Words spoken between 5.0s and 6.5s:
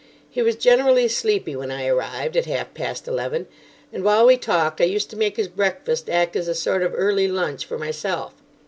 to make his breakfast act as